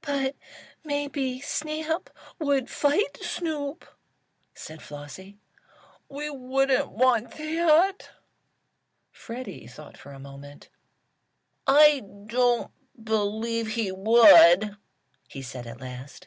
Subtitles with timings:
[0.00, 0.34] "But
[0.82, 3.84] maybe Snap would fight Snoop,"
[4.52, 5.38] said Flossie.
[6.08, 8.10] "We wouldn't want that."
[9.12, 10.70] Freddie thought for a moment.
[11.68, 14.76] "I don't believe he would,"
[15.28, 16.26] he said at last.